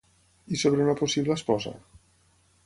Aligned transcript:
I 0.55 0.57
sobre 0.61 0.81
una 0.87 0.95
possible 1.01 1.37
esposa? 1.41 1.75